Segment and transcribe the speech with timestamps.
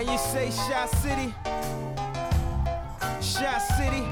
[0.00, 1.34] And you say Shot City?
[3.20, 4.02] Shot City?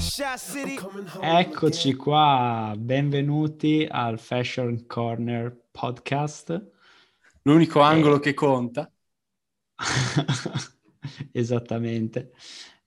[0.00, 0.76] Shot City?
[1.20, 6.60] Eccoci qua, benvenuti al Fashion Corner podcast.
[7.42, 8.90] L'unico angolo che conta.
[11.30, 12.32] Esattamente,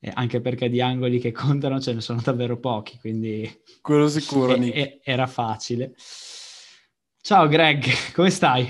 [0.01, 3.49] eh, anche perché di angoli che contano ce ne sono davvero pochi, quindi...
[3.79, 5.93] Quello sicuro, e- e- era facile.
[7.21, 8.69] Ciao Greg, come stai?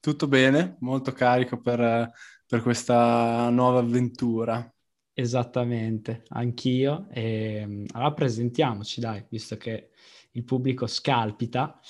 [0.00, 2.12] Tutto bene, molto carico per,
[2.46, 4.68] per questa nuova avventura.
[5.12, 7.06] Esattamente, anch'io.
[7.10, 9.90] E, allora presentiamoci, dai, visto che
[10.32, 11.80] il pubblico scalpita.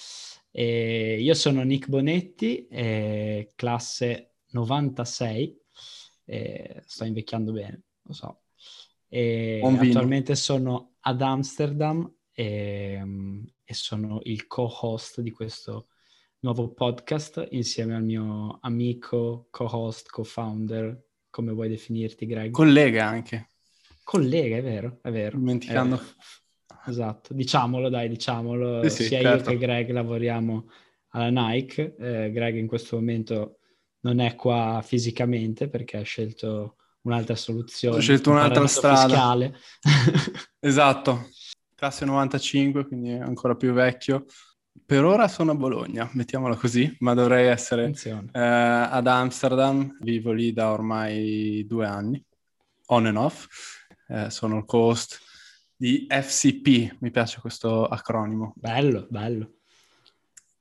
[0.50, 5.60] E io sono Nick Bonetti, eh, classe 96,
[6.26, 8.42] e sto invecchiando bene, lo so.
[9.08, 13.02] E attualmente sono ad Amsterdam e,
[13.64, 15.88] e sono il co-host di questo
[16.44, 22.52] nuovo podcast insieme al mio amico, co-host, co-founder, come vuoi definirti, Greg?
[22.52, 23.52] Collega anche,
[24.04, 25.38] Collega, è vero, è vero.
[25.38, 25.94] dimenticando.
[25.94, 26.12] è vero.
[26.86, 28.82] Esatto, diciamolo, dai, diciamolo.
[28.82, 29.50] Sì, sì, Sia certo.
[29.50, 30.70] io che Greg lavoriamo
[31.08, 31.96] alla Nike.
[31.98, 33.60] Eh, Greg in questo momento
[34.00, 37.96] non è qua fisicamente perché ha scelto un'altra soluzione.
[37.96, 39.08] Ho scelto un un'altra strada.
[39.08, 39.56] fiscale.
[40.60, 41.28] Esatto,
[41.74, 44.26] classe 95, quindi ancora più vecchio.
[44.86, 47.92] Per ora sono a Bologna, mettiamola così, ma dovrei essere
[48.32, 49.96] eh, ad Amsterdam.
[50.00, 52.22] Vivo lì da ormai due anni,
[52.86, 53.46] on and off.
[54.08, 55.20] Eh, sono il co-host
[55.76, 58.52] di FCP, mi piace questo acronimo.
[58.56, 59.54] Bello, bello.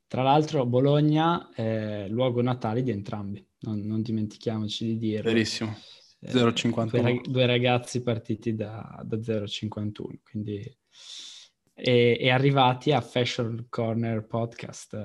[0.08, 5.32] Tra l'altro Bologna è luogo natale di entrambi, non, non dimentichiamoci di dirlo.
[5.32, 5.76] Verissimo.
[6.20, 6.86] Eh, 0,51.
[6.86, 10.78] Due, rag- due ragazzi partiti da, da 0,51, quindi...
[11.76, 14.98] E, e arrivati a Fashion Corner Podcast.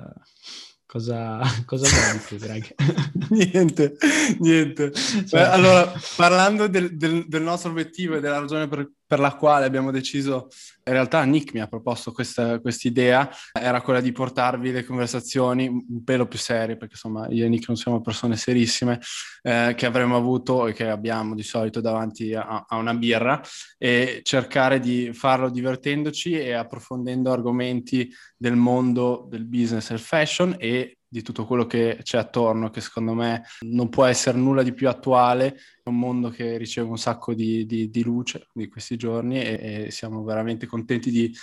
[0.86, 2.74] Cosa, cosa vuoi tu, Greg?
[3.30, 3.96] niente,
[4.38, 4.92] niente.
[4.92, 9.34] Cioè- Beh, allora, parlando del, del- del nostro obiettivo e della ragione per, per la
[9.34, 10.48] quale abbiamo deciso,
[10.84, 16.04] in realtà Nick mi ha proposto questa idea, era quella di portarvi le conversazioni un
[16.04, 19.00] pelo più serie, perché insomma io e Nick non siamo persone serissime,
[19.42, 23.40] eh, che avremmo avuto e che abbiamo di solito davanti a, a una birra,
[23.78, 30.97] e cercare di farlo divertendoci e approfondendo argomenti del mondo del business e fashion e
[31.08, 34.88] di tutto quello che c'è attorno, che secondo me non può essere nulla di più
[34.88, 39.40] attuale, è un mondo che riceve un sacco di, di- di luce di questi giorni
[39.40, 41.34] e, e siamo veramente contenti di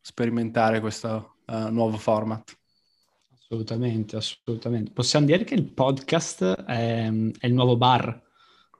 [0.00, 2.54] sperimentare questo eh, nuovo format.
[3.34, 4.92] Assolutamente, assolutamente.
[4.92, 8.22] Possiamo dire che il podcast è, è il nuovo bar,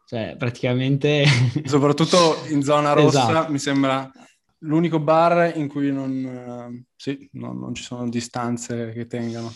[0.06, 1.24] cioè praticamente...
[1.64, 3.50] Soprattutto in zona rossa Esatto.
[3.52, 4.10] mi sembra
[4.58, 9.50] l'unico bar in cui non, eh, sì, non- non ci sono distanze che tengano.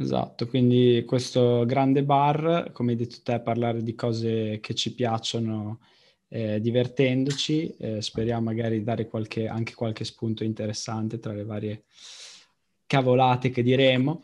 [0.00, 5.80] Esatto, quindi questo grande bar, come hai detto te, parlare di cose che ci piacciono,
[6.28, 11.84] eh, divertendoci, eh, speriamo magari dare qualche, anche qualche spunto interessante tra le varie
[12.86, 14.22] cavolate che diremo.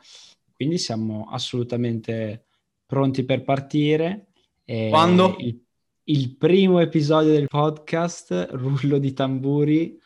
[0.55, 2.45] Quindi siamo assolutamente
[2.87, 4.27] pronti per partire.
[4.65, 5.35] E Quando?
[5.41, 5.61] Il,
[6.05, 10.01] il primo episodio del podcast, rullo di tamburi,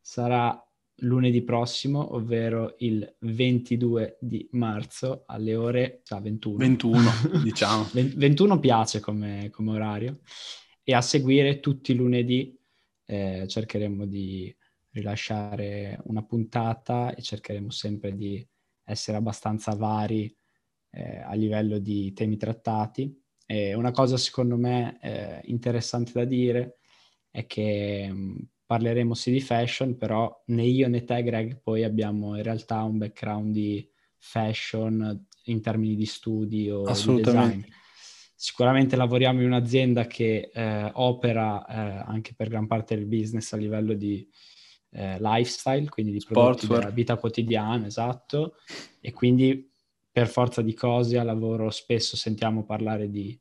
[0.00, 0.64] sarà
[1.00, 6.56] lunedì prossimo, ovvero il 22 di marzo alle ore cioè 21.
[6.56, 7.10] 21,
[7.42, 7.88] diciamo.
[7.92, 10.20] Ven- 21 piace come, come orario
[10.82, 12.58] e a seguire tutti i lunedì
[13.04, 14.54] eh, cercheremo di
[14.92, 18.44] rilasciare una puntata e cercheremo sempre di
[18.84, 20.34] essere abbastanza vari
[20.90, 23.16] eh, a livello di temi trattati.
[23.46, 26.78] E una cosa secondo me eh, interessante da dire
[27.30, 32.36] è che mh, parleremo sì di fashion, però né io né te, Greg, poi abbiamo
[32.36, 33.84] in realtà un background di
[34.16, 37.66] fashion in termini di studi o di Assolutamente.
[37.66, 37.78] design.
[38.36, 43.56] Sicuramente lavoriamo in un'azienda che eh, opera eh, anche per gran parte del business a
[43.56, 44.24] livello di
[44.92, 46.82] eh, lifestyle, quindi di prodotti Sportswear.
[46.82, 48.54] della vita quotidiana, esatto,
[49.00, 49.68] e quindi
[50.12, 53.36] per forza di cose a lavoro spesso sentiamo parlare di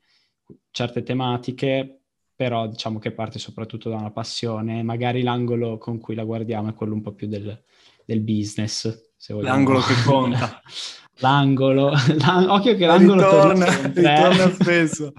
[0.71, 1.98] certe tematiche,
[2.39, 6.73] però diciamo che parte soprattutto da una passione, magari l'angolo con cui la guardiamo è
[6.73, 7.61] quello un po' più del,
[8.05, 9.55] del business, se vogliamo.
[9.55, 10.61] L'angolo che conta.
[11.19, 13.87] l'angolo, l'ang- occhio che l'angolo ritorna, eh.
[13.87, 15.11] ritorna spesso.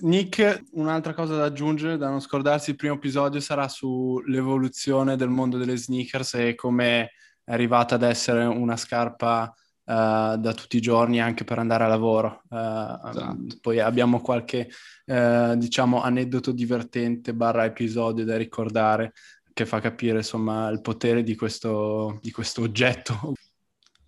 [0.00, 5.56] Nick, un'altra cosa da aggiungere, da non scordarsi, il primo episodio sarà sull'evoluzione del mondo
[5.56, 7.10] delle sneakers e come
[7.44, 9.54] è arrivata ad essere una scarpa
[9.86, 12.42] eh, da tutti i giorni anche per andare a lavoro.
[12.50, 13.58] Eh, Esatto.
[13.60, 14.68] Poi abbiamo qualche,
[15.04, 19.12] eh, diciamo, aneddoto divertente barra episodio da ricordare
[19.52, 23.34] che fa capire, insomma, il potere di questo, di questo oggetto.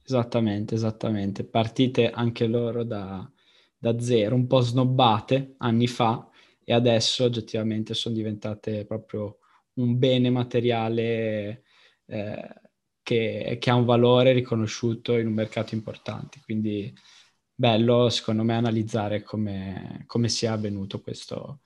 [0.02, 1.44] Esattamente, esattamente.
[1.44, 3.28] Partite anche loro da,
[3.78, 6.28] da zero, un po' snobbate anni fa
[6.64, 9.38] e adesso oggettivamente sono diventate proprio
[9.75, 11.62] un bene materiale
[12.06, 12.61] eh,
[13.06, 16.40] che, che, ha un valore riconosciuto in un mercato importante.
[16.44, 16.92] Quindi
[17.54, 21.60] bello secondo me analizzare come, come sia avvenuto questo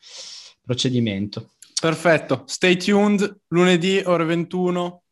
[0.61, 1.53] procedimento.
[1.81, 5.03] Perfetto, stay tuned, lunedì ore 21.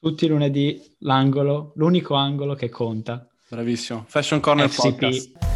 [0.00, 3.24] Tutti i lunedì l'angolo, l'unico angolo che conta.
[3.48, 4.82] Bravissimo, Fashion Corner FCP.
[4.82, 5.53] Podcast.